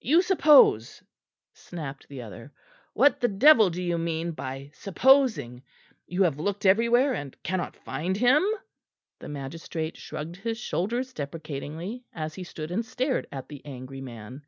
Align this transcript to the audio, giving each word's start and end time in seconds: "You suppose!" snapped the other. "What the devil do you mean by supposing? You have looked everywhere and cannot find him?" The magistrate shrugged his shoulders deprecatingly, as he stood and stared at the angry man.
"You 0.00 0.22
suppose!" 0.22 1.02
snapped 1.54 2.06
the 2.08 2.22
other. 2.22 2.52
"What 2.92 3.18
the 3.20 3.26
devil 3.26 3.68
do 3.68 3.82
you 3.82 3.98
mean 3.98 4.30
by 4.30 4.70
supposing? 4.74 5.64
You 6.06 6.22
have 6.22 6.38
looked 6.38 6.64
everywhere 6.64 7.12
and 7.14 7.36
cannot 7.42 7.74
find 7.74 8.16
him?" 8.16 8.46
The 9.18 9.28
magistrate 9.28 9.96
shrugged 9.96 10.36
his 10.36 10.56
shoulders 10.58 11.12
deprecatingly, 11.12 12.04
as 12.14 12.36
he 12.36 12.44
stood 12.44 12.70
and 12.70 12.86
stared 12.86 13.26
at 13.32 13.48
the 13.48 13.60
angry 13.64 14.00
man. 14.00 14.46